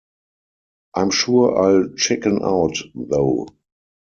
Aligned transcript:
I'm 0.95 1.11
sure 1.11 1.59
I'll 1.63 1.89
chicken 1.93 2.39
out 2.41 2.73
though. 2.95 3.45